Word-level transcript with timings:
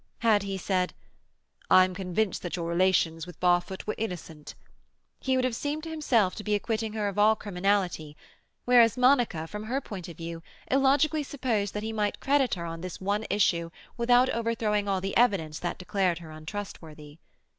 Had 0.21 0.41
he 0.41 0.57
said, 0.57 0.95
"I 1.69 1.83
am 1.85 1.93
convinced 1.93 2.41
that 2.41 2.55
your 2.55 2.65
relations 2.67 3.27
with 3.27 3.39
Barfoot 3.39 3.85
were 3.85 3.93
innocent," 3.99 4.55
he 5.19 5.37
would 5.37 5.43
have 5.45 5.53
seemed 5.55 5.83
to 5.83 5.91
himself 5.91 6.33
to 6.37 6.43
be 6.43 6.55
acquitting 6.55 6.93
her 6.93 7.07
of 7.07 7.19
all 7.19 7.35
criminality; 7.35 8.17
whereas 8.65 8.97
Monica, 8.97 9.45
from 9.45 9.65
her 9.65 9.79
point 9.79 10.07
of 10.09 10.17
view, 10.17 10.41
illogically 10.71 11.21
supposed 11.21 11.75
that 11.75 11.83
he 11.83 11.93
might 11.93 12.19
credit 12.19 12.55
her 12.55 12.65
on 12.65 12.81
this 12.81 12.99
one 12.99 13.25
issue 13.29 13.69
without 13.95 14.27
overthrowing 14.29 14.87
all 14.87 15.01
the 15.01 15.15
evidence 15.15 15.59
that 15.59 15.77
declared 15.77 16.17
her 16.17 16.31
untrustworthy. 16.31 17.19